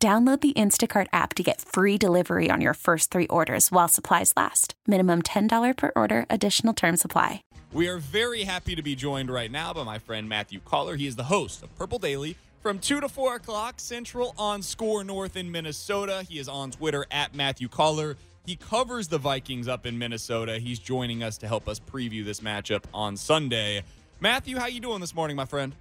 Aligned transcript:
Download 0.00 0.40
the 0.40 0.52
Instacart 0.52 1.08
app 1.12 1.34
to 1.34 1.42
get 1.42 1.60
free 1.60 1.98
delivery 1.98 2.50
on 2.52 2.60
your 2.60 2.74
first 2.74 3.10
three 3.10 3.26
orders 3.26 3.72
while 3.72 3.88
supplies 3.88 4.32
last. 4.36 4.74
Minimum 4.86 5.22
$10 5.22 5.76
per 5.76 5.90
order, 5.96 6.24
additional 6.30 6.72
term 6.72 6.96
supply. 6.96 7.42
We 7.72 7.88
are 7.88 7.98
very 7.98 8.44
happy 8.44 8.76
to 8.76 8.82
be 8.82 8.94
joined 8.94 9.28
right 9.28 9.50
now 9.50 9.72
by 9.72 9.82
my 9.82 9.98
friend 9.98 10.28
Matthew 10.28 10.60
Coller. 10.64 10.94
He 10.94 11.08
is 11.08 11.16
the 11.16 11.24
host 11.24 11.64
of 11.64 11.74
Purple 11.76 11.98
Daily 11.98 12.36
from 12.62 12.78
2 12.78 13.00
to 13.00 13.08
4 13.08 13.36
o'clock 13.36 13.80
Central 13.80 14.36
on 14.38 14.62
SKOR 14.62 15.02
North 15.02 15.36
in 15.36 15.50
Minnesota. 15.50 16.24
He 16.28 16.38
is 16.38 16.48
on 16.48 16.70
Twitter 16.70 17.04
at 17.10 17.34
Matthew 17.34 17.66
Coller. 17.66 18.16
He 18.46 18.54
covers 18.54 19.08
the 19.08 19.18
Vikings 19.18 19.66
up 19.66 19.84
in 19.84 19.98
Minnesota. 19.98 20.60
He's 20.60 20.78
joining 20.78 21.24
us 21.24 21.38
to 21.38 21.48
help 21.48 21.68
us 21.68 21.80
preview 21.80 22.24
this 22.24 22.38
matchup 22.38 22.84
on 22.94 23.16
Sunday. 23.16 23.82
Matthew, 24.20 24.58
how 24.58 24.66
you 24.66 24.78
doing 24.78 25.00
this 25.00 25.14
morning, 25.14 25.36
my 25.36 25.44
friend? 25.44 25.74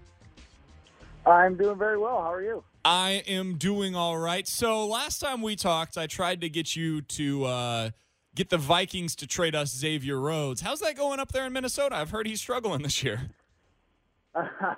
I'm 1.24 1.56
doing 1.56 1.78
very 1.78 2.00
well. 2.00 2.20
How 2.20 2.34
are 2.34 2.42
you? 2.42 2.64
I 2.90 3.22
am 3.28 3.56
doing 3.56 3.98
all 3.98 4.18
right. 4.18 4.48
So 4.48 4.88
last 4.88 5.20
time 5.20 5.42
we 5.42 5.58
talked, 5.58 5.98
I 5.98 6.08
tried 6.08 6.40
to 6.40 6.48
get 6.48 6.74
you 6.78 7.02
to 7.02 7.44
uh, 7.44 7.90
get 8.34 8.50
the 8.50 8.58
Vikings 8.58 9.14
to 9.18 9.28
trade 9.28 9.56
us 9.56 9.76
Xavier 9.76 10.18
Rhodes. 10.18 10.62
How's 10.62 10.80
that 10.80 10.96
going 10.96 11.20
up 11.20 11.34
there 11.34 11.46
in 11.46 11.52
Minnesota? 11.52 11.98
I've 11.98 12.12
heard 12.12 12.28
he's 12.28 12.40
struggling 12.40 12.84
this 12.84 13.04
year. 13.04 13.32
Uh, 14.34 14.48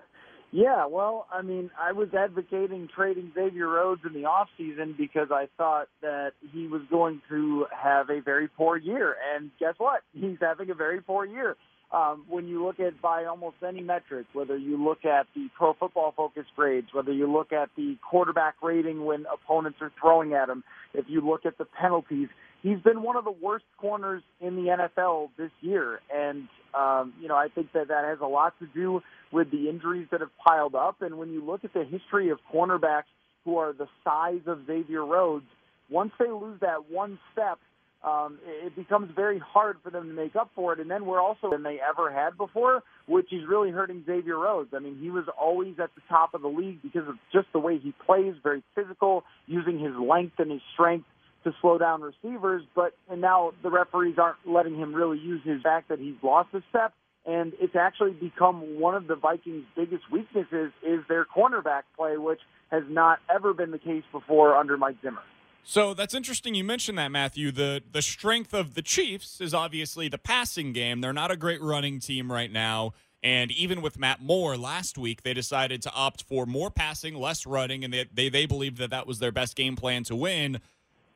yeah, 0.51 0.87
well, 0.87 1.27
I 1.31 1.43
mean, 1.43 1.69
I 1.79 1.91
was 1.91 2.11
advocating 2.15 2.87
trading 2.87 3.31
Xavier 3.35 3.67
Rhodes 3.67 4.01
in 4.03 4.19
the 4.19 4.25
off 4.25 4.47
season 4.57 4.95
because 4.97 5.27
I 5.29 5.47
thought 5.55 5.87
that 6.01 6.31
he 6.51 6.65
was 6.65 6.81
going 6.89 7.21
to 7.29 7.67
have 7.71 8.09
a 8.09 8.21
very 8.21 8.47
poor 8.47 8.75
year, 8.75 9.17
and 9.35 9.51
guess 9.59 9.75
what? 9.77 10.01
He's 10.13 10.37
having 10.41 10.71
a 10.71 10.75
very 10.75 10.99
poor 10.99 11.25
year 11.25 11.57
um, 11.91 12.25
when 12.29 12.47
you 12.47 12.63
look 12.63 12.79
at 12.79 13.01
by 13.01 13.25
almost 13.25 13.57
any 13.67 13.81
metric, 13.81 14.27
whether 14.33 14.55
you 14.55 14.83
look 14.83 15.05
at 15.05 15.25
the 15.35 15.47
pro 15.57 15.73
football 15.73 16.13
focus 16.15 16.45
grades, 16.55 16.87
whether 16.93 17.11
you 17.11 17.31
look 17.31 17.51
at 17.51 17.69
the 17.75 17.97
quarterback 18.07 18.55
rating 18.61 19.05
when 19.05 19.25
opponents 19.31 19.79
are 19.81 19.91
throwing 19.99 20.33
at 20.33 20.49
him, 20.49 20.63
if 20.93 21.05
you 21.07 21.21
look 21.21 21.45
at 21.45 21.57
the 21.57 21.65
penalties, 21.65 22.27
he's 22.61 22.79
been 22.79 23.01
one 23.01 23.15
of 23.15 23.23
the 23.23 23.31
worst 23.31 23.65
corners 23.77 24.21
in 24.39 24.55
the 24.55 24.87
NFL 25.01 25.29
this 25.37 25.49
year. 25.61 25.99
And, 26.13 26.47
um, 26.75 27.13
you 27.19 27.27
know, 27.27 27.35
I 27.35 27.47
think 27.47 27.73
that 27.73 27.87
that 27.87 28.05
has 28.05 28.19
a 28.21 28.27
lot 28.27 28.53
to 28.59 28.67
do 28.67 29.01
with 29.31 29.49
the 29.49 29.67
injuries 29.67 30.07
that 30.11 30.19
have 30.19 30.35
piled 30.45 30.75
up. 30.75 31.01
And 31.01 31.17
when 31.17 31.31
you 31.31 31.43
look 31.43 31.63
at 31.63 31.73
the 31.73 31.83
history 31.83 32.29
of 32.29 32.39
cornerbacks 32.53 33.09
who 33.45 33.57
are 33.57 33.73
the 33.73 33.87
size 34.03 34.41
of 34.45 34.67
Xavier 34.67 35.03
Rhodes, 35.03 35.45
once 35.89 36.11
they 36.19 36.29
lose 36.29 36.59
that 36.61 36.91
one 36.91 37.17
step, 37.33 37.57
um, 38.03 38.39
it 38.45 38.75
becomes 38.75 39.11
very 39.13 39.39
hard 39.39 39.77
for 39.83 39.89
them 39.89 40.07
to 40.07 40.13
make 40.13 40.35
up 40.35 40.49
for 40.55 40.73
it. 40.73 40.79
And 40.79 40.89
then 40.89 41.05
we're 41.05 41.21
also 41.21 41.51
than 41.51 41.63
they 41.63 41.79
ever 41.81 42.11
had 42.11 42.37
before, 42.37 42.81
which 43.07 43.33
is 43.33 43.41
really 43.47 43.71
hurting 43.71 44.03
Xavier 44.05 44.37
Rhodes. 44.37 44.69
I 44.73 44.79
mean, 44.79 44.97
he 44.99 45.09
was 45.09 45.25
always 45.39 45.75
at 45.79 45.93
the 45.95 46.01
top 46.07 46.33
of 46.33 46.41
the 46.41 46.47
league 46.47 46.81
because 46.81 47.07
of 47.07 47.15
just 47.33 47.47
the 47.51 47.59
way 47.59 47.77
he 47.77 47.93
plays, 48.05 48.35
very 48.41 48.63
physical, 48.73 49.23
using 49.47 49.79
his 49.79 49.93
length 49.95 50.39
and 50.39 50.49
his 50.51 50.61
strength 50.73 51.05
to 51.43 51.53
slow 51.61 51.77
down 51.77 52.01
receivers. 52.01 52.63
But 52.73 52.93
and 53.09 53.19
now 53.19 53.51
the 53.63 53.69
referees 53.69 54.15
aren't 54.17 54.37
letting 54.45 54.75
him 54.75 54.93
really 54.93 55.19
use 55.19 55.41
his 55.43 55.61
fact 55.61 55.89
that 55.89 55.99
he's 55.99 56.15
lost 56.23 56.49
a 56.53 56.61
step. 56.69 56.93
And 57.25 57.51
it's 57.59 57.75
actually 57.75 58.13
become 58.13 58.79
one 58.79 58.95
of 58.95 59.07
the 59.07 59.15
Vikings' 59.15 59.65
biggest 59.75 60.09
weaknesses 60.09 60.71
is 60.81 61.01
their 61.09 61.25
cornerback 61.25 61.83
play, 61.97 62.17
which 62.17 62.39
has 62.71 62.83
not 62.87 63.19
ever 63.33 63.53
been 63.53 63.71
the 63.71 63.77
case 63.77 64.03
before 64.13 64.55
under 64.55 64.77
Mike 64.77 64.95
Zimmer. 65.01 65.21
So 65.63 65.93
that's 65.93 66.13
interesting 66.13 66.55
you 66.55 66.63
mentioned 66.63 66.97
that, 66.97 67.09
Matthew. 67.09 67.51
The 67.51 67.83
the 67.91 68.01
strength 68.01 68.53
of 68.53 68.73
the 68.73 68.81
Chiefs 68.81 69.39
is 69.39 69.53
obviously 69.53 70.07
the 70.07 70.17
passing 70.17 70.73
game. 70.73 71.01
They're 71.01 71.13
not 71.13 71.31
a 71.31 71.37
great 71.37 71.61
running 71.61 71.99
team 71.99 72.31
right 72.31 72.51
now. 72.51 72.93
And 73.21 73.51
even 73.51 73.81
with 73.81 73.99
Matt 73.99 74.21
Moore 74.21 74.57
last 74.57 74.97
week, 74.97 75.23
they 75.23 75.33
decided 75.33 75.81
to 75.81 75.91
opt 75.93 76.23
for 76.23 76.45
more 76.45 76.71
passing, 76.71 77.15
less 77.15 77.45
running, 77.45 77.83
and 77.83 77.93
they, 77.93 78.05
they, 78.13 78.29
they 78.29 78.45
believed 78.45 78.77
that 78.77 78.91
that 78.91 79.05
was 79.05 79.19
their 79.19 79.31
best 79.31 79.57
game 79.57 79.75
plan 79.75 80.05
to 80.05 80.15
win. 80.15 80.61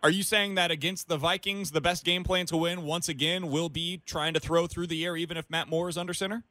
Are 0.02 0.10
you 0.10 0.22
saying 0.22 0.56
that 0.56 0.70
against 0.70 1.08
the 1.08 1.16
Vikings, 1.16 1.72
the 1.72 1.80
best 1.80 2.04
game 2.04 2.26
plan 2.26 2.46
to 2.48 2.58
win, 2.58 2.84
once 2.84 3.08
again, 3.08 3.50
will 3.50 3.70
be 3.70 4.02
trying 4.06 4.34
to 4.34 4.42
throw 4.42 4.68
through 4.68 4.88
the 4.88 5.06
air 5.06 5.16
even 5.16 5.38
if 5.38 5.50
Matt 5.50 5.70
Moore 5.70 5.88
is 5.88 5.98
under 5.98 6.14
center? 6.14 6.44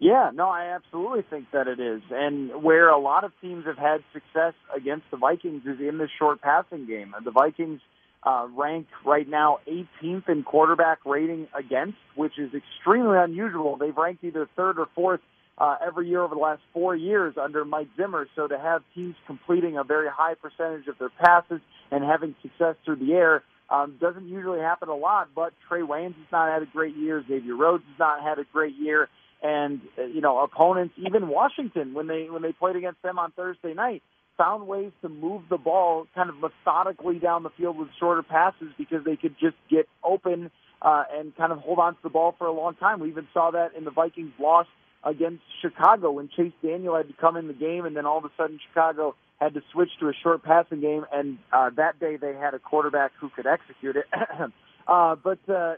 Yeah, 0.00 0.30
no, 0.32 0.48
I 0.48 0.74
absolutely 0.74 1.22
think 1.28 1.48
that 1.52 1.68
it 1.68 1.78
is. 1.78 2.00
And 2.10 2.62
where 2.62 2.88
a 2.88 2.98
lot 2.98 3.24
of 3.24 3.32
teams 3.42 3.66
have 3.66 3.76
had 3.76 4.02
success 4.14 4.54
against 4.74 5.04
the 5.10 5.18
Vikings 5.18 5.62
is 5.66 5.78
in 5.78 5.98
the 5.98 6.08
short 6.18 6.40
passing 6.40 6.86
game. 6.86 7.14
The 7.22 7.30
Vikings 7.30 7.82
uh, 8.22 8.46
rank 8.56 8.86
right 9.04 9.28
now 9.28 9.58
18th 9.68 10.26
in 10.30 10.42
quarterback 10.42 11.00
rating 11.04 11.48
against, 11.54 11.98
which 12.14 12.38
is 12.38 12.50
extremely 12.54 13.18
unusual. 13.18 13.76
They've 13.76 13.96
ranked 13.96 14.24
either 14.24 14.48
third 14.56 14.78
or 14.78 14.88
fourth 14.94 15.20
uh, 15.58 15.76
every 15.86 16.08
year 16.08 16.22
over 16.22 16.34
the 16.34 16.40
last 16.40 16.62
four 16.72 16.96
years 16.96 17.34
under 17.36 17.66
Mike 17.66 17.88
Zimmer. 17.98 18.26
So 18.34 18.48
to 18.48 18.58
have 18.58 18.82
teams 18.94 19.16
completing 19.26 19.76
a 19.76 19.84
very 19.84 20.08
high 20.10 20.32
percentage 20.32 20.88
of 20.88 20.96
their 20.98 21.10
passes 21.10 21.60
and 21.90 22.02
having 22.02 22.34
success 22.40 22.76
through 22.86 22.96
the 22.96 23.12
air 23.12 23.42
um, 23.68 23.98
doesn't 24.00 24.28
usually 24.28 24.60
happen 24.60 24.88
a 24.88 24.96
lot. 24.96 25.28
But 25.34 25.52
Trae 25.70 25.86
Waynes 25.86 26.14
has 26.14 26.32
not 26.32 26.50
had 26.50 26.62
a 26.62 26.66
great 26.72 26.96
year. 26.96 27.22
Xavier 27.28 27.54
Rhodes 27.54 27.84
has 27.90 27.98
not 27.98 28.22
had 28.22 28.38
a 28.38 28.44
great 28.50 28.74
year 28.76 29.10
and 29.42 29.80
uh, 29.98 30.02
you 30.04 30.20
know 30.20 30.38
opponents, 30.40 30.94
even 30.98 31.28
Washington, 31.28 31.94
when 31.94 32.06
they 32.06 32.28
when 32.30 32.42
they 32.42 32.52
played 32.52 32.76
against 32.76 33.02
them 33.02 33.18
on 33.18 33.32
Thursday 33.32 33.74
night, 33.74 34.02
found 34.36 34.66
ways 34.66 34.92
to 35.02 35.08
move 35.08 35.42
the 35.50 35.58
ball 35.58 36.06
kind 36.14 36.30
of 36.30 36.36
methodically 36.36 37.18
down 37.18 37.42
the 37.42 37.50
field 37.50 37.78
with 37.78 37.88
shorter 37.98 38.22
passes 38.22 38.68
because 38.78 39.04
they 39.04 39.16
could 39.16 39.34
just 39.38 39.56
get 39.70 39.88
open 40.02 40.50
uh, 40.82 41.04
and 41.12 41.36
kind 41.36 41.52
of 41.52 41.58
hold 41.58 41.78
on 41.78 41.94
to 41.94 42.00
the 42.02 42.08
ball 42.08 42.34
for 42.38 42.46
a 42.46 42.52
long 42.52 42.74
time. 42.74 43.00
We 43.00 43.10
even 43.10 43.28
saw 43.32 43.50
that 43.50 43.74
in 43.76 43.84
the 43.84 43.90
Vikings' 43.90 44.32
loss 44.38 44.66
against 45.04 45.42
Chicago 45.62 46.10
when 46.12 46.28
Chase 46.36 46.52
Daniel 46.62 46.96
had 46.96 47.08
to 47.08 47.14
come 47.14 47.36
in 47.36 47.46
the 47.48 47.54
game, 47.54 47.84
and 47.84 47.96
then 47.96 48.06
all 48.06 48.18
of 48.18 48.24
a 48.24 48.30
sudden 48.36 48.58
Chicago 48.68 49.14
had 49.40 49.54
to 49.54 49.62
switch 49.72 49.90
to 50.00 50.08
a 50.08 50.12
short 50.22 50.42
passing 50.42 50.80
game, 50.80 51.06
and 51.12 51.38
uh, 51.52 51.70
that 51.76 51.98
day 51.98 52.16
they 52.16 52.34
had 52.34 52.54
a 52.54 52.58
quarterback 52.58 53.12
who 53.20 53.30
could 53.30 53.46
execute 53.46 53.96
it. 53.96 54.06
Uh, 54.90 55.14
but 55.14 55.38
uh, 55.48 55.74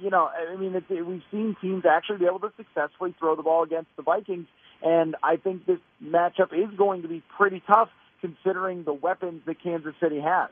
you 0.00 0.10
know, 0.10 0.28
I 0.28 0.54
mean, 0.54 0.76
it's, 0.76 0.88
we've 0.88 1.24
seen 1.32 1.56
teams 1.60 1.84
actually 1.84 2.18
be 2.18 2.26
able 2.26 2.38
to 2.38 2.52
successfully 2.56 3.12
throw 3.18 3.34
the 3.34 3.42
ball 3.42 3.64
against 3.64 3.88
the 3.96 4.02
Vikings, 4.02 4.46
and 4.80 5.16
I 5.24 5.36
think 5.36 5.66
this 5.66 5.80
matchup 6.02 6.52
is 6.52 6.72
going 6.76 7.02
to 7.02 7.08
be 7.08 7.20
pretty 7.36 7.60
tough 7.66 7.88
considering 8.20 8.84
the 8.84 8.92
weapons 8.92 9.42
that 9.46 9.60
Kansas 9.60 9.94
City 10.00 10.20
has. 10.20 10.50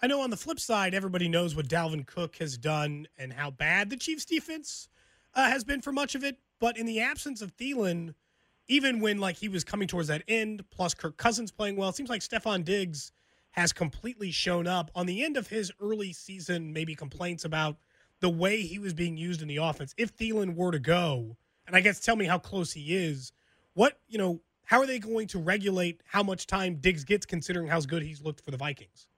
I 0.00 0.06
know 0.06 0.22
on 0.22 0.30
the 0.30 0.36
flip 0.38 0.58
side, 0.58 0.94
everybody 0.94 1.28
knows 1.28 1.54
what 1.54 1.68
Dalvin 1.68 2.06
Cook 2.06 2.36
has 2.36 2.56
done 2.56 3.06
and 3.18 3.34
how 3.34 3.50
bad 3.50 3.90
the 3.90 3.96
Chiefs' 3.96 4.24
defense 4.24 4.88
uh, 5.34 5.50
has 5.50 5.62
been 5.62 5.82
for 5.82 5.92
much 5.92 6.14
of 6.14 6.24
it. 6.24 6.38
But 6.58 6.78
in 6.78 6.86
the 6.86 7.00
absence 7.00 7.42
of 7.42 7.54
Thielen, 7.54 8.14
even 8.66 9.00
when 9.00 9.18
like 9.18 9.36
he 9.36 9.48
was 9.48 9.62
coming 9.62 9.88
towards 9.88 10.08
that 10.08 10.22
end, 10.26 10.64
plus 10.70 10.94
Kirk 10.94 11.18
Cousins 11.18 11.50
playing 11.50 11.76
well, 11.76 11.90
it 11.90 11.96
seems 11.96 12.08
like 12.08 12.22
Stefon 12.22 12.64
Diggs 12.64 13.12
has 13.56 13.72
completely 13.72 14.30
shown 14.30 14.66
up 14.66 14.90
on 14.94 15.06
the 15.06 15.24
end 15.24 15.36
of 15.36 15.48
his 15.48 15.72
early 15.80 16.12
season, 16.12 16.72
maybe 16.72 16.94
complaints 16.94 17.44
about 17.44 17.76
the 18.20 18.28
way 18.28 18.60
he 18.60 18.78
was 18.78 18.92
being 18.92 19.16
used 19.16 19.42
in 19.42 19.48
the 19.48 19.56
offense. 19.56 19.94
If 19.96 20.16
Thielen 20.16 20.54
were 20.54 20.72
to 20.72 20.78
go, 20.78 21.36
and 21.66 21.74
I 21.74 21.80
guess 21.80 22.00
tell 22.00 22.16
me 22.16 22.26
how 22.26 22.38
close 22.38 22.72
he 22.72 22.94
is, 22.94 23.32
what, 23.74 23.98
you 24.08 24.18
know, 24.18 24.40
how 24.64 24.80
are 24.80 24.86
they 24.86 24.98
going 24.98 25.28
to 25.28 25.38
regulate 25.38 26.02
how 26.04 26.22
much 26.22 26.46
time 26.46 26.76
Diggs 26.76 27.04
gets 27.04 27.24
considering 27.24 27.68
how 27.68 27.80
good 27.80 28.02
he's 28.02 28.20
looked 28.20 28.44
for 28.44 28.50
the 28.50 28.56
Vikings? 28.56 29.08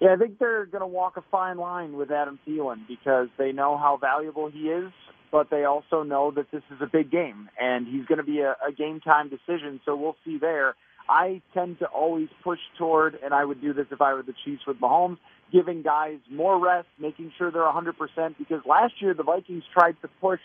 Yeah, 0.00 0.14
I 0.14 0.16
think 0.16 0.38
they're 0.38 0.66
going 0.66 0.80
to 0.80 0.86
walk 0.86 1.16
a 1.16 1.24
fine 1.30 1.58
line 1.58 1.96
with 1.96 2.10
Adam 2.10 2.38
Thielen 2.46 2.86
because 2.88 3.28
they 3.38 3.52
know 3.52 3.76
how 3.76 3.96
valuable 3.96 4.50
he 4.50 4.68
is, 4.68 4.92
but 5.30 5.50
they 5.50 5.64
also 5.64 6.02
know 6.02 6.30
that 6.30 6.50
this 6.50 6.62
is 6.70 6.78
a 6.80 6.86
big 6.86 7.10
game 7.10 7.48
and 7.60 7.86
he's 7.86 8.06
going 8.06 8.18
to 8.18 8.24
be 8.24 8.40
a, 8.40 8.56
a 8.66 8.72
game 8.72 9.00
time 9.00 9.28
decision. 9.28 9.80
So 9.84 9.96
we'll 9.96 10.16
see 10.24 10.38
there. 10.38 10.74
I 11.08 11.42
tend 11.52 11.78
to 11.80 11.86
always 11.86 12.28
push 12.42 12.58
toward, 12.78 13.18
and 13.22 13.34
I 13.34 13.44
would 13.44 13.60
do 13.60 13.72
this 13.72 13.86
if 13.90 14.00
I 14.00 14.14
were 14.14 14.22
the 14.22 14.34
Chiefs 14.44 14.62
with 14.66 14.80
Mahomes, 14.80 15.18
giving 15.52 15.82
guys 15.82 16.18
more 16.30 16.58
rest, 16.58 16.88
making 16.98 17.32
sure 17.36 17.50
they're 17.50 17.62
100%. 17.62 17.92
Because 18.38 18.60
last 18.66 18.94
year 19.00 19.14
the 19.14 19.22
Vikings 19.22 19.64
tried 19.72 19.96
to 20.02 20.08
push 20.20 20.40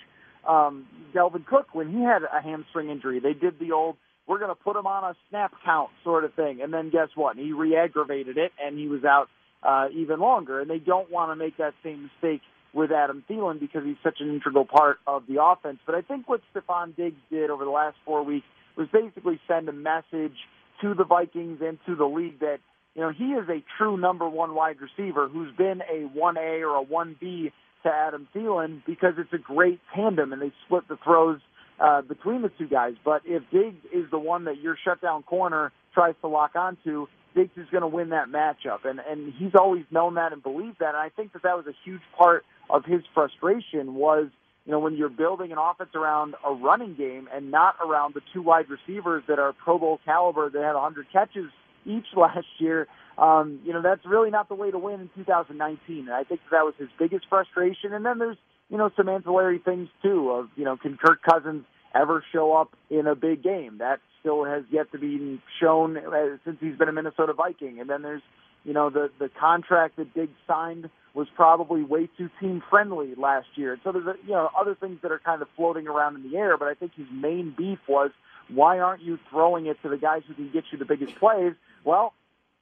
um, 0.48 0.88
Dalvin 1.14 1.46
Cook 1.46 1.74
when 1.74 1.90
he 1.90 2.02
had 2.04 2.24
a 2.24 2.42
hamstring 2.42 2.90
injury. 2.90 3.20
They 3.20 3.34
did 3.34 3.60
the 3.60 3.72
old, 3.72 3.98
we're 4.28 4.40
going 4.40 4.52
to 4.52 4.62
put 4.62 4.76
him 4.76 4.86
on 4.86 5.04
a 5.04 5.16
snap 5.30 5.54
count 5.64 5.90
sort 6.04 6.26
of 6.26 6.34
thing. 6.34 6.62
And 6.62 6.74
then 6.74 6.90
guess 6.90 7.10
what? 7.16 7.38
He 7.38 7.54
re-aggravated 7.54 8.38
it, 8.38 8.52
and 8.64 8.78
he 8.78 8.88
was 8.88 9.04
out 9.04 9.30
uh, 9.64 9.88
even 9.94 10.20
longer. 10.20 10.60
And 10.60 10.70
they 10.70 10.80
don't 10.80 11.12
want 11.12 11.32
to 11.32 11.36
make 11.36 11.58
that 11.58 11.74
same 11.84 12.10
mistake 12.14 12.42
with 12.74 12.92
Adam 12.92 13.24
Thielen 13.30 13.60
because 13.60 13.84
he's 13.84 13.98
such 14.04 14.18
an 14.20 14.30
integral 14.30 14.66
part 14.66 15.00
of 15.08 15.24
the 15.28 15.42
offense. 15.44 15.80
But 15.86 15.96
I 15.96 16.02
think 16.02 16.30
what 16.30 16.42
Stefon 16.54 16.96
Diggs 16.96 17.20
did 17.32 17.50
over 17.50 17.66
the 17.66 17.72
last 17.72 17.96
four 18.06 18.24
weeks 18.24 18.46
was 18.80 18.88
basically 18.92 19.40
send 19.48 19.70
a 19.70 19.74
message 19.74 20.38
to 20.82 20.96
the 20.96 21.04
Vikings 21.04 21.60
and 21.62 21.78
to 21.86 21.96
the 21.96 22.06
league 22.06 22.40
that 22.40 22.60
you 22.96 23.02
know, 23.02 23.12
he 23.12 23.26
is 23.26 23.48
a 23.50 23.64
true 23.78 23.98
number 23.98 24.28
one 24.28 24.56
wide 24.56 24.78
receiver 24.82 25.28
who's 25.28 25.56
been 25.56 25.82
a 25.82 26.08
1A 26.18 26.62
or 26.62 26.82
a 26.82 26.86
1B 26.86 27.52
to 27.84 27.90
Adam 27.90 28.28
Thielen 28.36 28.82
because 28.86 29.14
it's 29.18 29.32
a 29.32 29.38
great 29.38 29.80
tandem 29.96 30.34
and 30.34 30.42
they 30.42 30.52
split 30.66 30.88
the 30.88 30.98
throws 31.04 31.40
uh, 31.80 32.02
between 32.02 32.42
the 32.42 32.50
two 32.58 32.68
guys. 32.68 32.96
But 33.06 33.22
if 33.26 33.44
Diggs 33.52 33.86
is 33.94 34.10
the 34.12 34.20
one 34.20 34.46
that 34.46 34.60
your 34.60 34.76
shutdown 34.84 35.24
corner 35.24 35.72
tries 35.94 36.16
to 36.22 36.28
lock 36.28 36.56
onto, 36.56 37.08
Diggs 37.36 37.52
is 37.58 37.68
going 37.72 37.82
to 37.82 37.88
win 37.88 38.10
that 38.10 38.28
matchup, 38.28 38.86
and 38.86 39.00
and 39.00 39.32
he's 39.38 39.54
always 39.58 39.86
known 39.92 40.16
that 40.16 40.34
and 40.34 40.42
believed 40.42 40.80
that. 40.80 40.90
And 40.90 40.98
I 40.98 41.10
think 41.10 41.34
that 41.34 41.44
that 41.44 41.56
was 41.56 41.68
a 41.68 41.76
huge 41.86 42.02
part 42.18 42.44
of 42.70 42.86
his 42.86 43.02
frustration 43.14 43.94
was 43.96 44.28
you 44.70 44.76
know 44.76 44.80
when 44.80 44.96
you're 44.96 45.10
building 45.10 45.52
an 45.52 45.58
offense 45.58 45.90
around 45.96 46.36
a 46.46 46.54
running 46.54 46.94
game 46.94 47.28
and 47.34 47.50
not 47.50 47.78
around 47.84 48.14
the 48.14 48.22
two 48.32 48.44
wide 48.44 48.66
receivers 48.70 49.24
that 49.28 49.40
are 49.40 49.52
Pro 49.52 49.80
Bowl 49.80 50.00
caliber 50.06 50.48
that 50.48 50.62
had 50.62 50.74
100 50.74 51.08
catches 51.12 51.50
each 51.88 52.06
last 52.16 52.46
year. 52.60 52.88
Um, 53.18 53.62
you 53.66 53.74
know 53.74 53.82
that's 53.82 54.06
really 54.06 54.30
not 54.30 54.48
the 54.48 54.54
way 54.54 54.70
to 54.70 54.78
win 54.78 55.02
in 55.02 55.10
2019, 55.16 55.98
and 55.98 56.12
I 56.12 56.24
think 56.24 56.42
that 56.52 56.66
was 56.66 56.76
his 56.78 56.90
biggest 57.00 57.26
frustration. 57.28 57.96
And 57.96 58.06
then 58.06 58.20
there's 58.20 58.38
you 58.70 58.78
know 58.78 58.92
some 58.96 59.10
ancillary 59.10 59.58
things 59.58 59.90
too 60.04 60.30
of 60.30 60.50
you 60.56 60.66
know 60.66 60.78
can 60.78 61.00
Kirk 61.04 61.24
Cousins 61.24 61.66
ever 61.96 62.24
show 62.32 62.54
up 62.54 62.70
in 62.92 63.08
a 63.08 63.16
big 63.16 63.42
game? 63.42 63.80
That 63.80 64.00
still 64.20 64.46
has 64.46 64.66
yet 64.70 64.92
to 64.92 65.00
be 65.00 65.42
shown 65.60 65.98
uh, 65.98 66.38
since 66.46 66.58
he's 66.60 66.78
been 66.78 66.90
a 66.90 66.94
Minnesota 66.94 67.34
Viking. 67.34 67.80
And 67.80 67.90
then 67.90 68.04
there's, 68.04 68.22
you 68.64 68.74
know, 68.74 68.90
the 68.90 69.10
the 69.20 69.30
contract 69.30 69.98
that 69.98 70.14
Diggs 70.14 70.38
signed 70.48 70.90
was 71.14 71.28
probably 71.36 71.84
way 71.84 72.08
too 72.18 72.30
team 72.40 72.62
friendly 72.70 73.16
last 73.16 73.48
year. 73.56 73.74
And 73.74 73.82
so 73.84 73.92
there's, 73.92 74.06
a, 74.06 74.14
you 74.24 74.32
know, 74.32 74.50
other 74.58 74.76
things 74.76 75.00
that 75.02 75.12
are 75.12 75.20
kind 75.20 75.42
of 75.42 75.48
floating 75.56 75.88
around 75.88 76.16
in 76.16 76.30
the 76.30 76.38
air. 76.38 76.58
But 76.58 76.68
I 76.68 76.76
think 76.76 76.94
his 76.96 77.08
main 77.12 77.54
beef 77.58 77.80
was 77.88 78.12
why 78.48 78.80
aren't 78.80 79.02
you 79.02 79.18
throwing 79.30 79.66
it 79.66 79.78
to 79.84 79.90
the 79.90 79.98
guys 79.98 80.22
who 80.28 80.34
can 80.34 80.52
get 80.52 80.66
you 80.72 80.78
the 80.78 80.86
biggest 80.86 81.16
plays? 81.16 81.54
Well, 81.84 82.14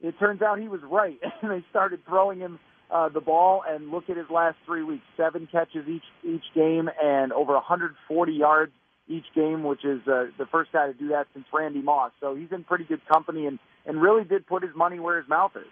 it 0.01 0.17
turns 0.19 0.41
out 0.41 0.59
he 0.59 0.67
was 0.67 0.81
right, 0.83 1.19
and 1.41 1.51
they 1.51 1.63
started 1.69 2.05
throwing 2.05 2.39
him 2.39 2.59
uh, 2.89 3.09
the 3.09 3.21
ball. 3.21 3.63
And 3.67 3.91
look 3.91 4.09
at 4.09 4.17
his 4.17 4.29
last 4.29 4.57
three 4.65 4.83
weeks: 4.83 5.03
seven 5.15 5.47
catches 5.51 5.87
each 5.87 6.03
each 6.23 6.45
game, 6.53 6.89
and 7.01 7.33
over 7.33 7.53
140 7.53 8.31
yards 8.33 8.71
each 9.07 9.25
game, 9.33 9.63
which 9.63 9.85
is 9.85 10.05
uh, 10.07 10.27
the 10.37 10.45
first 10.51 10.71
guy 10.71 10.87
to 10.87 10.93
do 10.93 11.09
that 11.09 11.27
since 11.33 11.45
Randy 11.53 11.81
Moss. 11.81 12.11
So 12.19 12.35
he's 12.35 12.51
in 12.51 12.63
pretty 12.63 12.83
good 12.83 13.05
company 13.07 13.45
and, 13.45 13.57
and 13.85 14.01
really 14.01 14.25
did 14.25 14.45
put 14.45 14.63
his 14.63 14.75
money 14.75 14.99
where 14.99 15.17
his 15.17 15.29
mouth 15.29 15.51
is. 15.55 15.71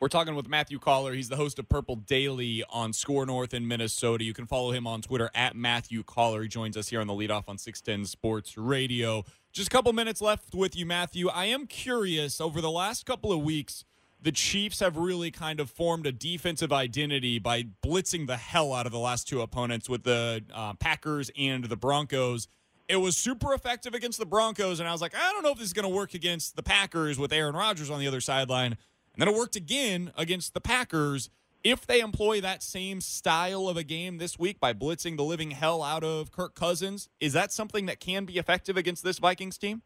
We're 0.00 0.06
talking 0.06 0.36
with 0.36 0.48
Matthew 0.48 0.78
Coller. 0.78 1.12
He's 1.12 1.28
the 1.28 1.34
host 1.34 1.58
of 1.58 1.68
Purple 1.68 1.96
Daily 1.96 2.62
on 2.70 2.92
SKOR 2.92 3.26
North 3.26 3.52
in 3.52 3.66
Minnesota. 3.66 4.22
You 4.22 4.32
can 4.32 4.46
follow 4.46 4.70
him 4.70 4.86
on 4.86 5.02
Twitter 5.02 5.28
at 5.34 5.56
Matthew 5.56 6.04
Coller. 6.04 6.42
He 6.42 6.48
joins 6.48 6.76
us 6.76 6.86
here 6.86 7.00
on 7.00 7.08
the 7.08 7.14
leadoff 7.14 7.48
on 7.48 7.58
610 7.58 8.06
Sports 8.06 8.56
Radio. 8.56 9.24
Just 9.52 9.66
a 9.66 9.70
couple 9.70 9.92
minutes 9.92 10.20
left 10.20 10.54
with 10.54 10.76
you, 10.76 10.86
Matthew. 10.86 11.28
I 11.28 11.46
am 11.46 11.66
curious 11.66 12.40
over 12.40 12.60
the 12.60 12.70
last 12.70 13.06
couple 13.06 13.32
of 13.32 13.42
weeks, 13.42 13.84
the 14.22 14.30
Chiefs 14.30 14.78
have 14.78 14.96
really 14.96 15.32
kind 15.32 15.58
of 15.58 15.68
formed 15.68 16.06
a 16.06 16.12
defensive 16.12 16.72
identity 16.72 17.40
by 17.40 17.64
blitzing 17.84 18.28
the 18.28 18.36
hell 18.36 18.74
out 18.74 18.86
of 18.86 18.92
the 18.92 19.00
last 19.00 19.26
two 19.26 19.40
opponents 19.40 19.88
with 19.88 20.04
the 20.04 20.44
uh, 20.54 20.74
Packers 20.74 21.28
and 21.36 21.64
the 21.64 21.76
Broncos. 21.76 22.46
It 22.88 22.96
was 22.98 23.16
super 23.16 23.52
effective 23.52 23.94
against 23.94 24.20
the 24.20 24.26
Broncos, 24.26 24.78
and 24.78 24.88
I 24.88 24.92
was 24.92 25.00
like, 25.00 25.16
I 25.16 25.32
don't 25.32 25.42
know 25.42 25.50
if 25.50 25.58
this 25.58 25.66
is 25.66 25.72
going 25.72 25.88
to 25.88 25.94
work 25.94 26.14
against 26.14 26.54
the 26.54 26.62
Packers 26.62 27.18
with 27.18 27.32
Aaron 27.32 27.56
Rodgers 27.56 27.90
on 27.90 27.98
the 27.98 28.06
other 28.06 28.20
sideline. 28.20 28.76
And 29.18 29.26
then 29.26 29.34
it 29.34 29.36
worked 29.36 29.56
again 29.56 30.12
against 30.16 30.54
the 30.54 30.60
Packers. 30.60 31.28
If 31.64 31.84
they 31.84 31.98
employ 31.98 32.40
that 32.40 32.62
same 32.62 33.00
style 33.00 33.66
of 33.66 33.76
a 33.76 33.82
game 33.82 34.18
this 34.18 34.38
week 34.38 34.60
by 34.60 34.72
blitzing 34.72 35.16
the 35.16 35.24
living 35.24 35.50
hell 35.50 35.82
out 35.82 36.04
of 36.04 36.30
Kirk 36.30 36.54
Cousins, 36.54 37.08
is 37.18 37.32
that 37.32 37.50
something 37.50 37.86
that 37.86 37.98
can 37.98 38.26
be 38.26 38.38
effective 38.38 38.76
against 38.76 39.02
this 39.02 39.18
Vikings 39.18 39.58
team? 39.58 39.82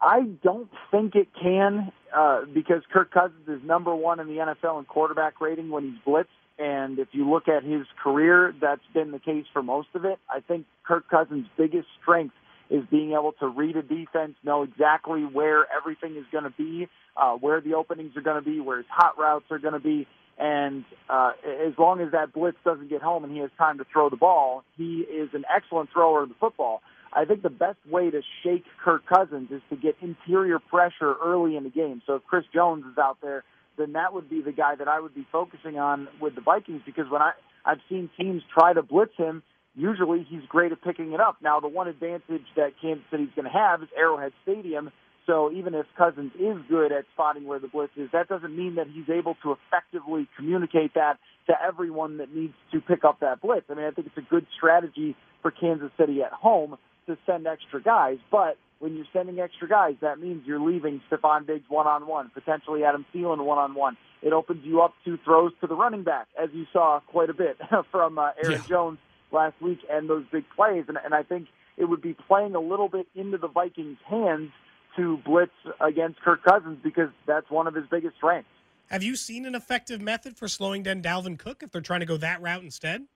I 0.00 0.20
don't 0.44 0.70
think 0.92 1.16
it 1.16 1.26
can 1.40 1.90
uh, 2.16 2.42
because 2.54 2.82
Kirk 2.92 3.10
Cousins 3.10 3.48
is 3.48 3.60
number 3.64 3.92
one 3.96 4.20
in 4.20 4.28
the 4.28 4.36
NFL 4.36 4.78
in 4.78 4.84
quarterback 4.84 5.40
rating 5.40 5.70
when 5.70 5.82
he's 5.82 5.98
blitzed. 6.06 6.26
And 6.58 7.00
if 7.00 7.08
you 7.10 7.28
look 7.28 7.48
at 7.48 7.64
his 7.64 7.84
career, 8.00 8.54
that's 8.60 8.86
been 8.94 9.10
the 9.10 9.18
case 9.18 9.44
for 9.52 9.62
most 9.62 9.88
of 9.94 10.04
it. 10.04 10.20
I 10.30 10.38
think 10.38 10.66
Kirk 10.86 11.10
Cousins' 11.10 11.46
biggest 11.58 11.88
strength 12.00 12.34
is 12.70 12.84
being 12.90 13.12
able 13.12 13.32
to 13.40 13.48
read 13.48 13.76
a 13.76 13.82
defense, 13.82 14.36
know 14.44 14.62
exactly 14.62 15.22
where 15.22 15.66
everything 15.76 16.16
is 16.16 16.24
going 16.30 16.44
to 16.44 16.50
be, 16.50 16.88
uh, 17.16 17.34
where 17.34 17.60
the 17.60 17.74
openings 17.74 18.16
are 18.16 18.22
going 18.22 18.42
to 18.42 18.48
be, 18.48 18.60
where 18.60 18.78
his 18.78 18.86
hot 18.90 19.18
routes 19.18 19.46
are 19.50 19.58
going 19.58 19.74
to 19.74 19.80
be. 19.80 20.06
And 20.38 20.84
uh, 21.08 21.32
as 21.44 21.72
long 21.78 22.00
as 22.00 22.12
that 22.12 22.32
blitz 22.32 22.58
doesn't 22.64 22.90
get 22.90 23.00
home 23.00 23.24
and 23.24 23.32
he 23.32 23.38
has 23.40 23.50
time 23.56 23.78
to 23.78 23.84
throw 23.90 24.10
the 24.10 24.16
ball, 24.16 24.64
he 24.76 25.00
is 25.00 25.30
an 25.32 25.44
excellent 25.54 25.90
thrower 25.92 26.24
of 26.24 26.28
the 26.28 26.34
football. 26.38 26.82
I 27.12 27.24
think 27.24 27.42
the 27.42 27.48
best 27.48 27.78
way 27.88 28.10
to 28.10 28.20
shake 28.42 28.64
Kirk 28.84 29.04
Cousins 29.06 29.50
is 29.50 29.62
to 29.70 29.76
get 29.76 29.96
interior 30.02 30.58
pressure 30.58 31.14
early 31.24 31.56
in 31.56 31.64
the 31.64 31.70
game. 31.70 32.02
So 32.06 32.16
if 32.16 32.24
Chris 32.24 32.44
Jones 32.52 32.84
is 32.84 32.98
out 32.98 33.16
there 33.22 33.44
then 33.76 33.92
that 33.92 34.12
would 34.12 34.28
be 34.28 34.40
the 34.42 34.52
guy 34.52 34.74
that 34.74 34.88
I 34.88 35.00
would 35.00 35.14
be 35.14 35.26
focusing 35.30 35.78
on 35.78 36.08
with 36.20 36.34
the 36.34 36.40
Vikings 36.40 36.82
because 36.84 37.10
when 37.10 37.22
I 37.22 37.32
I've 37.64 37.80
seen 37.88 38.08
teams 38.16 38.42
try 38.56 38.72
to 38.72 38.82
blitz 38.82 39.16
him, 39.16 39.42
usually 39.74 40.24
he's 40.28 40.42
great 40.48 40.70
at 40.70 40.82
picking 40.82 41.12
it 41.12 41.20
up. 41.20 41.36
Now 41.42 41.60
the 41.60 41.68
one 41.68 41.88
advantage 41.88 42.46
that 42.56 42.74
Kansas 42.80 43.04
City's 43.10 43.30
going 43.34 43.46
to 43.46 43.50
have 43.50 43.82
is 43.82 43.88
Arrowhead 43.96 44.32
Stadium. 44.42 44.90
So 45.26 45.50
even 45.52 45.74
if 45.74 45.86
Cousins 45.98 46.32
is 46.38 46.56
good 46.68 46.92
at 46.92 47.04
spotting 47.12 47.46
where 47.46 47.58
the 47.58 47.68
blitz 47.68 47.92
is, 47.96 48.08
that 48.12 48.28
doesn't 48.28 48.56
mean 48.56 48.76
that 48.76 48.86
he's 48.86 49.08
able 49.10 49.36
to 49.42 49.52
effectively 49.52 50.28
communicate 50.36 50.94
that 50.94 51.18
to 51.48 51.54
everyone 51.60 52.18
that 52.18 52.34
needs 52.34 52.54
to 52.72 52.80
pick 52.80 53.04
up 53.04 53.20
that 53.20 53.40
blitz. 53.40 53.66
I 53.68 53.74
mean, 53.74 53.84
I 53.86 53.90
think 53.90 54.06
it's 54.06 54.18
a 54.18 54.30
good 54.30 54.46
strategy 54.56 55.16
for 55.42 55.50
Kansas 55.50 55.90
City 55.98 56.22
at 56.22 56.32
home 56.32 56.76
to 57.06 57.18
send 57.26 57.46
extra 57.46 57.82
guys, 57.82 58.18
but 58.30 58.56
when 58.78 58.94
you're 58.94 59.06
sending 59.12 59.40
extra 59.40 59.68
guys, 59.68 59.94
that 60.00 60.18
means 60.18 60.42
you're 60.46 60.60
leaving 60.60 61.00
Stefon 61.10 61.46
Diggs 61.46 61.64
one 61.68 61.86
on 61.86 62.06
one, 62.06 62.30
potentially 62.34 62.84
Adam 62.84 63.06
Thielen 63.14 63.44
one 63.44 63.58
on 63.58 63.74
one. 63.74 63.96
It 64.22 64.32
opens 64.32 64.64
you 64.64 64.82
up 64.82 64.94
to 65.04 65.18
throws 65.24 65.52
to 65.60 65.66
the 65.66 65.74
running 65.74 66.02
back, 66.02 66.26
as 66.40 66.50
you 66.52 66.66
saw 66.72 67.00
quite 67.06 67.30
a 67.30 67.34
bit 67.34 67.58
from 67.90 68.18
uh, 68.18 68.30
Aaron 68.42 68.60
yeah. 68.60 68.68
Jones 68.68 68.98
last 69.32 69.60
week, 69.60 69.78
and 69.90 70.10
those 70.10 70.24
big 70.30 70.44
plays. 70.54 70.84
And, 70.88 70.98
and 71.02 71.14
I 71.14 71.22
think 71.22 71.48
it 71.76 71.84
would 71.84 72.02
be 72.02 72.14
playing 72.14 72.54
a 72.54 72.60
little 72.60 72.88
bit 72.88 73.06
into 73.14 73.38
the 73.38 73.48
Vikings' 73.48 73.98
hands 74.08 74.50
to 74.96 75.18
blitz 75.18 75.52
against 75.80 76.20
Kirk 76.20 76.42
Cousins 76.44 76.78
because 76.82 77.10
that's 77.26 77.50
one 77.50 77.66
of 77.66 77.74
his 77.74 77.84
biggest 77.90 78.16
strengths. 78.16 78.48
Have 78.90 79.02
you 79.02 79.16
seen 79.16 79.46
an 79.46 79.54
effective 79.54 80.00
method 80.00 80.36
for 80.36 80.48
slowing 80.48 80.82
down 80.82 81.02
Dalvin 81.02 81.38
Cook 81.38 81.62
if 81.62 81.72
they're 81.72 81.80
trying 81.80 82.00
to 82.00 82.06
go 82.06 82.16
that 82.18 82.40
route 82.40 82.62
instead? 82.62 83.06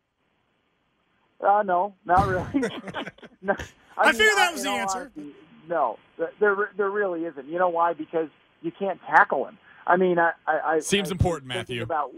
Uh, 1.41 1.63
no, 1.65 1.95
not 2.05 2.27
really. 2.27 2.47
no, 3.43 3.55
I, 3.97 4.03
I 4.03 4.07
mean, 4.07 4.15
figured 4.15 4.37
that 4.37 4.53
was 4.53 4.63
the 4.63 4.71
answer. 4.71 5.11
Honesty, 5.17 5.35
no, 5.69 5.99
there 6.39 6.71
there 6.77 6.91
really 6.91 7.25
isn't. 7.25 7.47
You 7.47 7.59
know 7.59 7.69
why? 7.69 7.95
Because 7.95 8.29
you 8.63 8.73
can't 8.77 9.01
tackle 9.07 9.47
him. 9.47 9.57
I 9.87 9.97
mean, 9.97 10.19
I, 10.19 10.33
I 10.47 10.81
seems 10.81 11.11
I, 11.11 11.13
important, 11.13 11.49
Matthew. 11.49 11.83
About 11.83 12.13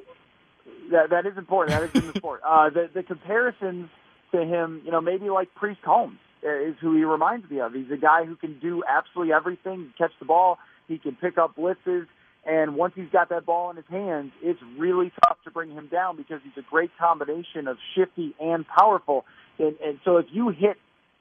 that, 0.90 1.10
that 1.10 1.26
is 1.26 1.36
important. 1.36 1.78
That 1.78 1.88
is 1.88 2.02
in 2.02 2.10
the 2.10 2.18
sport. 2.18 2.40
Uh, 2.44 2.70
the 2.70 2.90
the 2.92 3.02
comparisons 3.02 3.90
to 4.32 4.44
him, 4.44 4.82
you 4.84 4.90
know, 4.90 5.00
maybe 5.00 5.28
like 5.30 5.54
Priest 5.54 5.80
Holmes 5.84 6.18
Uh, 6.44 6.70
is 6.70 6.74
who 6.80 6.96
he 6.96 7.04
reminds 7.04 7.48
me 7.48 7.60
of. 7.60 7.72
He's 7.72 7.90
a 7.92 7.96
guy 7.96 8.24
who 8.24 8.34
can 8.34 8.58
do 8.58 8.82
absolutely 8.88 9.32
everything. 9.32 9.92
Catch 9.96 10.12
the 10.18 10.24
ball, 10.24 10.58
he 10.88 10.98
can 10.98 11.14
pick 11.14 11.38
up 11.38 11.54
blitzes, 11.56 12.06
and 12.44 12.74
once 12.74 12.94
he's 12.96 13.10
got 13.12 13.28
that 13.28 13.46
ball 13.46 13.70
in 13.70 13.76
his 13.76 13.86
hands, 13.88 14.32
it's 14.42 14.60
really 14.76 15.12
tough 15.24 15.36
to 15.44 15.50
bring 15.50 15.70
him 15.70 15.88
down 15.90 16.16
because 16.16 16.40
he's 16.42 16.56
a 16.56 16.68
great 16.68 16.90
combination 16.98 17.68
of 17.68 17.76
shifty 17.94 18.34
and 18.40 18.66
powerful. 18.66 19.24
And, 19.58 19.76
and 19.84 20.00
so 20.04 20.16
if 20.16 20.26
you 20.32 20.48
hit 20.48 20.76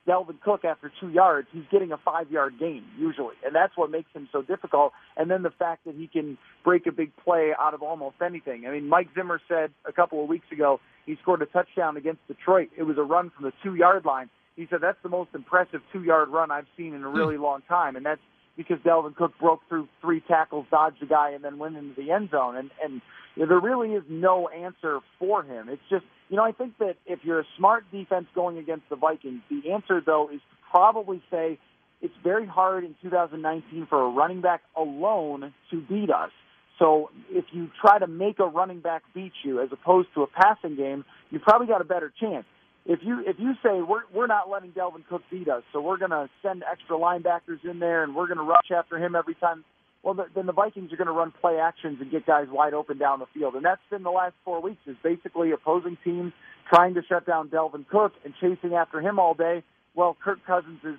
Dalvin 0.08 0.42
Cook 0.42 0.66
after 0.66 0.92
two 1.00 1.10
yards, 1.10 1.48
he's 1.52 1.66
getting 1.72 1.92
a 1.92 1.98
five 1.98 2.32
yard 2.32 2.56
gain 2.60 2.84
usually. 2.98 3.36
And 3.46 3.54
that's 3.54 3.78
what 3.78 3.92
makes 3.92 4.10
him 4.14 4.28
so 4.32 4.42
difficult. 4.42 4.94
And 5.16 5.30
then 5.30 5.44
the 5.44 5.52
fact 5.52 5.86
that 5.86 5.94
he 5.94 6.08
can 6.08 6.40
break 6.64 6.88
a 6.88 6.92
big 6.92 7.16
play 7.18 7.52
out 7.60 7.76
of 7.76 7.84
almost 7.84 8.16
anything. 8.26 8.66
I 8.66 8.72
mean, 8.72 8.90
Mike 8.90 9.10
Zimmer 9.14 9.40
said 9.48 9.72
a 9.86 9.92
couple 9.92 10.24
of 10.24 10.28
weeks 10.30 10.52
ago 10.52 10.80
he 11.06 11.18
scored 11.22 11.44
a 11.44 11.46
touchdown 11.46 11.98
against 11.98 12.26
Detroit. 12.28 12.70
It 12.76 12.84
was 12.84 12.98
a 12.98 13.04
run 13.04 13.30
from 13.30 13.46
the 13.46 13.54
two 13.64 13.76
yard 13.76 14.06
line. 14.06 14.30
He 14.56 14.68
said 14.70 14.80
that's 14.82 15.02
the 15.04 15.10
most 15.10 15.30
impressive 15.34 15.82
two 15.94 16.04
yard 16.04 16.30
run 16.30 16.52
I've 16.52 16.68
seen 16.78 16.94
in 16.94 17.04
a 17.04 17.10
really 17.10 17.36
hmm. 17.36 17.44
long 17.44 17.62
time. 17.68 17.96
And 17.96 18.06
that's 18.06 18.22
because 18.58 18.80
Dalvin 18.80 19.16
Cook 19.16 19.34
broke 19.40 19.62
through 19.70 19.88
three 20.02 20.22
tackles, 20.22 20.66
dodged 20.70 21.02
a 21.02 21.06
guy, 21.06 21.32
and 21.32 21.44
then 21.44 21.58
went 21.58 21.78
into 21.78 22.00
the 22.00 22.12
end 22.12 22.30
zone. 22.32 22.58
And, 22.58 22.70
and 22.84 23.02
you 23.36 23.44
know, 23.44 23.48
there 23.48 23.60
really 23.60 23.94
is 23.96 24.04
no 24.10 24.50
answer 24.50 25.00
for 25.20 25.44
him. 25.44 25.70
It's 25.70 25.82
just 25.90 26.04
you 26.32 26.38
know, 26.38 26.44
I 26.44 26.54
think 26.54 26.78
that 26.78 26.96
if 27.06 27.20
you're 27.24 27.42
a 27.42 27.48
smart 27.58 27.84
defense 27.92 28.26
going 28.34 28.58
against 28.58 28.88
the 28.90 28.96
Vikings, 28.96 29.42
the 29.50 29.74
answer, 29.74 30.02
though, 30.04 30.30
is 30.34 30.40
to 30.40 30.56
probably 30.72 31.22
say 31.30 31.60
it's 32.02 32.14
very 32.24 32.48
hard 32.48 32.86
in 32.86 32.96
2019 33.02 33.86
for 33.88 34.02
a 34.02 34.10
running 34.10 34.40
back 34.40 34.62
alone 34.78 35.54
to 35.72 35.82
beat 35.82 36.10
us. 36.10 36.32
So 36.80 37.10
if 37.30 37.44
you 37.52 37.70
try 37.82 38.00
to 38.00 38.08
make 38.08 38.40
a 38.40 38.46
running 38.46 38.80
back 38.80 39.04
beat 39.14 39.34
you 39.44 39.62
as 39.62 39.70
opposed 39.74 40.08
to 40.16 40.24
a 40.24 40.28
passing 40.28 40.78
game, 40.78 41.04
you 41.32 41.40
probably 41.40 41.68
got 41.68 41.82
a 41.82 41.84
better 41.84 42.14
chance. 42.18 42.46
If 42.86 43.00
you 43.04 43.24
if 43.26 43.38
you 43.40 43.54
say 43.64 43.82
we're 43.82 44.02
we're 44.14 44.28
not 44.28 44.50
letting 44.50 44.72
Dalvin 44.72 45.06
Cook 45.08 45.22
beat 45.30 45.48
us, 45.48 45.64
so 45.72 45.82
we're 45.82 45.98
going 45.98 46.12
to 46.12 46.30
send 46.42 46.64
extra 46.70 46.98
linebackers 46.98 47.64
in 47.64 47.80
there 47.80 48.04
and 48.04 48.16
we're 48.16 48.28
going 48.28 48.40
to 48.40 48.44
rush 48.44 48.72
after 48.76 48.98
him 48.98 49.16
every 49.16 49.36
time 49.36 49.64
well, 50.04 50.16
the, 50.16 50.26
then 50.34 50.46
the 50.46 50.54
Vikings 50.54 50.92
are 50.92 50.98
going 50.98 51.08
to 51.08 51.14
run 51.14 51.32
play 51.42 51.60
actions 51.60 52.00
and 52.02 52.10
get 52.10 52.26
guys 52.26 52.48
wide 52.50 52.74
open 52.74 52.98
down 52.98 53.20
the 53.20 53.28
field. 53.34 53.56
And 53.56 53.64
that's 53.64 53.82
been 53.90 54.04
the 54.04 54.10
last 54.10 54.34
four 54.44 54.62
weeks 54.62 54.82
is 54.88 54.96
basically 55.04 55.52
opposing 55.52 55.98
teams 56.04 56.34
trying 56.74 56.96
to 56.96 57.02
shut 57.08 57.26
down 57.26 57.50
Dalvin 57.50 57.88
Cook 57.88 58.14
and 58.26 58.34
chasing 58.42 58.74
after 58.74 59.00
him 59.00 59.20
all 59.20 59.34
day. 59.34 59.64
Well, 59.94 60.18
Kirk 60.24 60.40
Cousins 60.46 60.80
is 60.84 60.98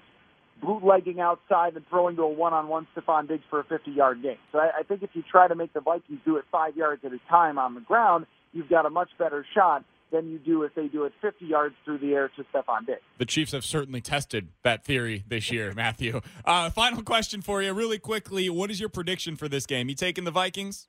bootlegging 0.63 1.19
outside 1.19 1.75
and 1.75 1.85
throwing 1.89 2.15
to 2.17 2.23
a 2.23 2.29
one-on-one 2.29 2.87
Stefon 2.95 3.27
Diggs 3.27 3.43
for 3.51 3.59
a 3.59 3.65
50-yard 3.65 4.23
gain. 4.23 4.37
So 4.53 4.59
I, 4.59 4.71
I 4.81 4.83
think 4.85 5.03
if 5.03 5.11
you 5.15 5.25
try 5.29 5.49
to 5.49 5.57
make 5.57 5.73
the 5.73 5.81
Vikings 5.81 6.21
do 6.25 6.37
it 6.37 6.45
five 6.53 6.77
yards 6.77 7.05
at 7.05 7.13
a 7.13 7.19
time 7.29 7.59
on 7.59 7.75
the 7.75 7.81
ground, 7.81 8.27
you've 8.53 8.69
got 8.69 8.87
a 8.87 8.91
much 8.91 9.09
better 9.19 9.45
shot 9.55 9.85
than 10.13 10.29
you 10.29 10.39
do 10.39 10.63
if 10.63 10.75
they 10.75 10.87
do 10.87 11.05
it 11.05 11.13
50 11.21 11.47
yards 11.47 11.75
through 11.85 11.99
the 11.99 12.15
air 12.15 12.31
to 12.37 12.45
Stefon 12.45 12.87
Diggs. 12.87 13.01
The 13.19 13.25
Chiefs 13.25 13.53
have 13.53 13.65
certainly 13.65 14.01
tested 14.01 14.49
that 14.63 14.85
theory 14.85 15.25
this 15.27 15.51
year, 15.51 15.73
Matthew. 15.77 16.21
Uh, 16.45 16.71
final 16.71 17.03
question 17.03 17.43
for 17.43 17.63
you, 17.63 17.73
really 17.73 17.99
quickly. 17.99 18.49
What 18.49 18.71
is 18.71 18.79
your 18.79 18.89
prediction 18.89 19.37
for 19.37 19.49
this 19.49 19.67
game? 19.67 19.89
You 19.89 19.95
taking 19.95 20.25
the 20.25 20.31
Vikings? 20.31 20.89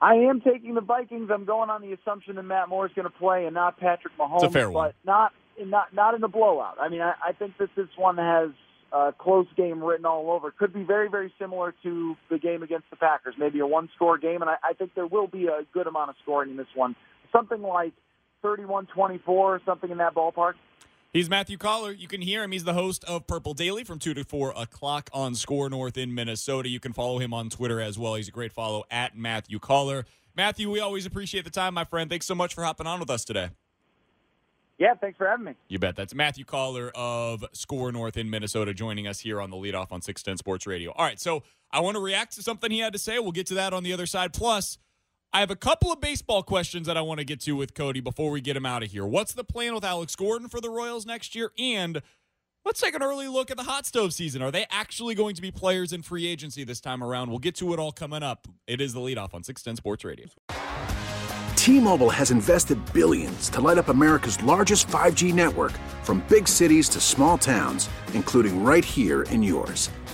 I 0.00 0.14
am 0.14 0.40
taking 0.40 0.74
the 0.74 0.80
Vikings. 0.80 1.30
I'm 1.32 1.44
going 1.44 1.70
on 1.70 1.82
the 1.82 1.92
assumption 1.92 2.36
that 2.36 2.42
Matt 2.42 2.68
Moore 2.68 2.86
is 2.86 2.92
going 2.94 3.10
to 3.10 3.18
play 3.18 3.46
and 3.46 3.54
not 3.54 3.78
Patrick 3.78 4.12
Mahomes. 4.18 4.36
It's 4.36 4.44
a 4.44 4.50
fair 4.50 4.70
one. 4.70 4.88
But 4.88 4.94
not, 5.04 5.32
not, 5.64 5.94
not 5.94 6.14
in 6.14 6.22
a 6.22 6.28
blowout. 6.28 6.76
I 6.80 6.88
mean, 6.88 7.00
I, 7.00 7.14
I 7.24 7.32
think 7.32 7.56
that 7.58 7.70
this 7.74 7.88
one 7.96 8.18
has 8.18 8.50
a 8.92 9.12
close 9.16 9.46
game 9.56 9.82
written 9.82 10.06
all 10.06 10.30
over. 10.30 10.50
Could 10.50 10.72
be 10.72 10.84
very, 10.84 11.08
very 11.08 11.32
similar 11.38 11.74
to 11.82 12.16
the 12.30 12.38
game 12.38 12.62
against 12.62 12.88
the 12.90 12.96
Packers, 12.96 13.34
maybe 13.38 13.58
a 13.58 13.66
one-score 13.66 14.18
game, 14.18 14.40
and 14.40 14.50
I, 14.50 14.56
I 14.62 14.72
think 14.74 14.94
there 14.94 15.06
will 15.06 15.26
be 15.26 15.46
a 15.46 15.62
good 15.72 15.86
amount 15.86 16.10
of 16.10 16.16
scoring 16.22 16.50
in 16.50 16.56
this 16.56 16.68
one 16.74 16.94
something 17.34 17.62
like 17.62 17.92
31-24, 18.44 19.64
something 19.64 19.90
in 19.90 19.98
that 19.98 20.14
ballpark. 20.14 20.54
He's 21.12 21.30
Matthew 21.30 21.58
Coller. 21.58 21.92
You 21.92 22.08
can 22.08 22.20
hear 22.20 22.42
him. 22.42 22.50
He's 22.50 22.64
the 22.64 22.74
host 22.74 23.04
of 23.04 23.26
Purple 23.26 23.54
Daily 23.54 23.84
from 23.84 23.98
2 24.00 24.14
to 24.14 24.24
4 24.24 24.52
o'clock 24.56 25.08
on 25.12 25.34
SKOR 25.34 25.70
North 25.70 25.96
in 25.96 26.12
Minnesota. 26.12 26.68
You 26.68 26.80
can 26.80 26.92
follow 26.92 27.18
him 27.18 27.32
on 27.32 27.50
Twitter 27.50 27.80
as 27.80 27.98
well. 27.98 28.16
He's 28.16 28.26
a 28.28 28.32
great 28.32 28.52
follow 28.52 28.82
at 28.90 29.16
Matthew 29.16 29.60
Coller. 29.60 30.06
Matthew, 30.36 30.68
we 30.70 30.80
always 30.80 31.06
appreciate 31.06 31.44
the 31.44 31.50
time, 31.50 31.74
my 31.74 31.84
friend. 31.84 32.10
Thanks 32.10 32.26
so 32.26 32.34
much 32.34 32.52
for 32.54 32.64
hopping 32.64 32.88
on 32.88 32.98
with 32.98 33.10
us 33.10 33.24
today. 33.24 33.50
Yeah, 34.76 34.94
thanks 34.94 35.16
for 35.16 35.28
having 35.28 35.44
me. 35.44 35.52
You 35.68 35.78
bet. 35.78 35.94
That's 35.94 36.16
Matthew 36.16 36.44
Coller 36.44 36.90
of 36.96 37.44
SKOR 37.52 37.92
North 37.92 38.16
in 38.16 38.28
Minnesota 38.28 38.74
joining 38.74 39.06
us 39.06 39.20
here 39.20 39.40
on 39.40 39.50
the 39.50 39.56
leadoff 39.56 39.92
on 39.92 40.02
610 40.02 40.38
Sports 40.38 40.66
Radio. 40.66 40.90
All 40.90 41.04
right, 41.04 41.20
so 41.20 41.44
I 41.70 41.78
want 41.78 41.94
to 41.94 42.02
react 42.02 42.34
to 42.34 42.42
something 42.42 42.72
he 42.72 42.80
had 42.80 42.92
to 42.92 42.98
say. 42.98 43.20
We'll 43.20 43.30
get 43.30 43.46
to 43.46 43.54
that 43.54 43.72
on 43.72 43.84
the 43.84 43.92
other 43.92 44.06
side. 44.06 44.32
Plus, 44.32 44.78
I 45.34 45.40
have 45.40 45.50
a 45.50 45.56
couple 45.56 45.90
of 45.90 46.00
baseball 46.00 46.44
questions 46.44 46.86
that 46.86 46.96
I 46.96 47.00
want 47.00 47.18
to 47.18 47.24
get 47.24 47.40
to 47.40 47.56
with 47.56 47.74
Cody 47.74 47.98
before 47.98 48.30
we 48.30 48.40
get 48.40 48.56
him 48.56 48.64
out 48.64 48.84
of 48.84 48.92
here. 48.92 49.04
What's 49.04 49.32
the 49.32 49.42
plan 49.42 49.74
with 49.74 49.82
Alex 49.82 50.14
Gordon 50.14 50.48
for 50.48 50.60
the 50.60 50.70
Royals 50.70 51.06
next 51.06 51.34
year? 51.34 51.50
And 51.58 52.00
let's 52.64 52.80
take 52.80 52.94
an 52.94 53.02
early 53.02 53.26
look 53.26 53.50
at 53.50 53.56
the 53.56 53.64
hot 53.64 53.84
stove 53.84 54.14
season. 54.14 54.42
Are 54.42 54.52
they 54.52 54.64
actually 54.70 55.16
going 55.16 55.34
to 55.34 55.42
be 55.42 55.50
players 55.50 55.92
in 55.92 56.02
free 56.02 56.28
agency 56.28 56.62
this 56.62 56.80
time 56.80 57.02
around? 57.02 57.30
We'll 57.30 57.40
get 57.40 57.56
to 57.56 57.72
it 57.72 57.80
all 57.80 57.90
coming 57.90 58.22
up. 58.22 58.46
It 58.68 58.80
is 58.80 58.94
the 58.94 59.00
leadoff 59.00 59.34
on 59.34 59.42
610 59.42 59.74
Sports 59.74 60.04
Radio. 60.04 60.28
T-Mobile 61.56 62.10
has 62.10 62.30
invested 62.30 62.78
billions 62.92 63.48
to 63.48 63.60
light 63.60 63.78
up 63.78 63.88
America's 63.88 64.40
largest 64.44 64.86
5G 64.86 65.34
network 65.34 65.72
from 66.04 66.24
big 66.28 66.46
cities 66.46 66.88
to 66.90 67.00
small 67.00 67.38
towns, 67.38 67.88
including 68.12 68.62
right 68.62 68.84
here 68.84 69.22
in 69.22 69.42
yours. 69.42 69.90